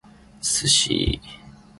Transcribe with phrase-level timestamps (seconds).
[0.51, 0.97] sushi